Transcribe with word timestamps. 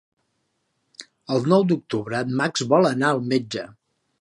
El 1.35 1.45
nou 1.53 1.67
d'octubre 1.73 2.23
en 2.27 2.35
Max 2.43 2.67
vol 2.73 2.91
anar 2.93 3.13
al 3.15 3.23
metge. 3.35 3.69